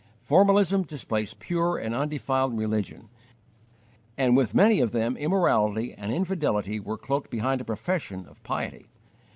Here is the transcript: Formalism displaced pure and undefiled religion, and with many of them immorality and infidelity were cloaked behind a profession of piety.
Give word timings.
Formalism 0.17 0.81
displaced 0.81 1.37
pure 1.37 1.77
and 1.77 1.93
undefiled 1.93 2.57
religion, 2.57 3.07
and 4.17 4.35
with 4.35 4.55
many 4.55 4.79
of 4.79 4.93
them 4.93 5.15
immorality 5.15 5.93
and 5.93 6.11
infidelity 6.11 6.79
were 6.79 6.97
cloaked 6.97 7.29
behind 7.29 7.61
a 7.61 7.65
profession 7.65 8.25
of 8.25 8.41
piety. 8.41 8.87